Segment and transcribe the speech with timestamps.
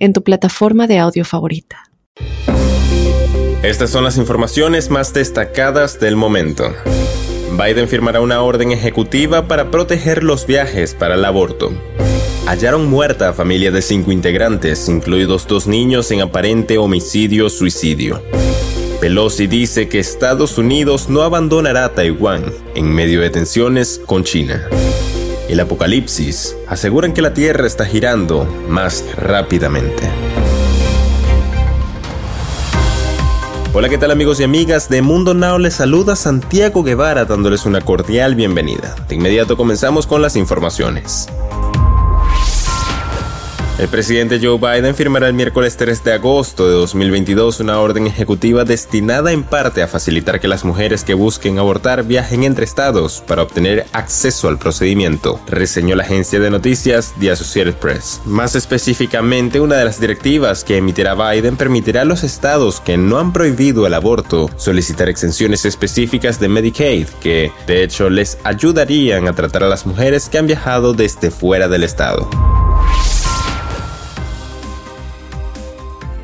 [0.00, 1.84] en tu plataforma de audio favorita.
[3.62, 6.74] Estas son las informaciones más destacadas del momento.
[7.52, 11.70] Biden firmará una orden ejecutiva para proteger los viajes para el aborto.
[12.46, 18.22] Hallaron muerta a familia de cinco integrantes, incluidos dos niños en aparente homicidio-suicidio.
[19.00, 22.44] Pelosi dice que Estados Unidos no abandonará Taiwán
[22.74, 24.68] en medio de tensiones con China
[25.50, 30.08] el apocalipsis aseguran que la Tierra está girando más rápidamente.
[33.72, 35.58] Hola, ¿qué tal amigos y amigas de Mundo Now?
[35.58, 38.94] Les saluda Santiago Guevara dándoles una cordial bienvenida.
[39.08, 41.28] De inmediato comenzamos con las informaciones.
[43.80, 48.64] El presidente Joe Biden firmará el miércoles 3 de agosto de 2022 una orden ejecutiva
[48.64, 53.42] destinada en parte a facilitar que las mujeres que busquen abortar viajen entre estados para
[53.42, 58.20] obtener acceso al procedimiento, reseñó la agencia de noticias The Associated Press.
[58.26, 63.18] Más específicamente, una de las directivas que emitirá Biden permitirá a los estados que no
[63.18, 69.32] han prohibido el aborto solicitar exenciones específicas de Medicaid que, de hecho, les ayudarían a
[69.32, 72.28] tratar a las mujeres que han viajado desde fuera del estado.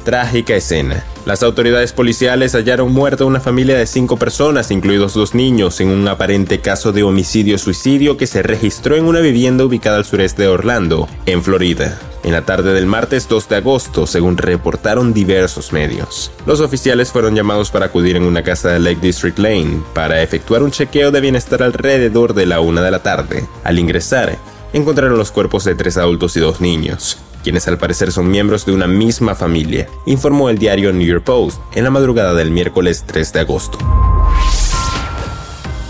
[0.06, 1.04] Trágica escena.
[1.24, 6.06] Las autoridades policiales hallaron muerta una familia de cinco personas, incluidos dos niños, en un
[6.06, 11.08] aparente caso de homicidio-suicidio que se registró en una vivienda ubicada al sureste de Orlando,
[11.26, 11.98] en Florida.
[12.22, 16.30] En la tarde del martes 2 de agosto, según reportaron diversos medios.
[16.46, 20.62] Los oficiales fueron llamados para acudir en una casa de Lake District Lane para efectuar
[20.62, 23.44] un chequeo de bienestar alrededor de la una de la tarde.
[23.64, 24.38] Al ingresar,
[24.72, 28.72] encontraron los cuerpos de tres adultos y dos niños quienes al parecer son miembros de
[28.72, 33.32] una misma familia, informó el diario New York Post en la madrugada del miércoles 3
[33.34, 33.78] de agosto.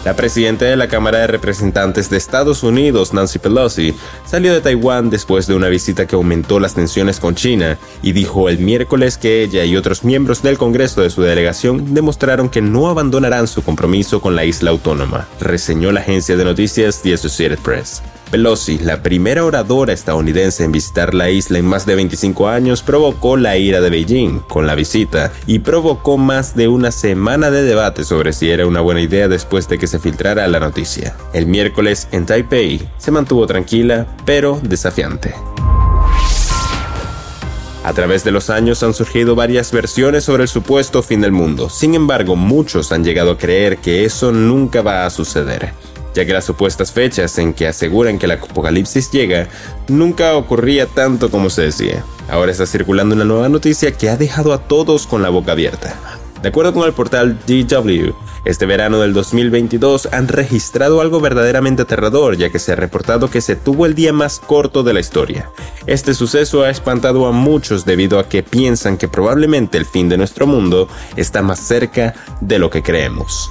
[0.05, 3.95] La presidenta de la Cámara de Representantes de Estados Unidos, Nancy Pelosi,
[4.27, 8.51] salió de Taiwán después de una visita que aumentó las tensiones con China y dijo
[8.51, 12.91] el miércoles que ella y otros miembros del Congreso de su delegación demostraron que no
[12.91, 18.03] abandonarán su compromiso con la isla autónoma, reseñó la agencia de noticias The Associated Press.
[18.31, 23.37] Pelosi, la primera oradora estadounidense en visitar la isla en más de 25 años, provocó
[23.37, 28.03] la ira de Beijing con la visita y provocó más de una semana de debate
[28.03, 31.17] sobre si era una buena idea después de que se filtrara la noticia.
[31.33, 35.33] El miércoles en Taipei se mantuvo tranquila pero desafiante.
[37.85, 41.71] A través de los años han surgido varias versiones sobre el supuesto fin del mundo,
[41.71, 45.71] sin embargo muchos han llegado a creer que eso nunca va a suceder
[46.17, 49.49] ya que las supuestas fechas en que aseguran que el apocalipsis llega
[49.87, 52.05] nunca ocurría tanto como se decía.
[52.29, 55.95] Ahora está circulando una nueva noticia que ha dejado a todos con la boca abierta.
[56.43, 58.13] De acuerdo con el portal DW,
[58.45, 63.41] este verano del 2022 han registrado algo verdaderamente aterrador, ya que se ha reportado que
[63.41, 65.51] se tuvo el día más corto de la historia.
[65.87, 70.17] Este suceso ha espantado a muchos debido a que piensan que probablemente el fin de
[70.17, 73.51] nuestro mundo está más cerca de lo que creemos.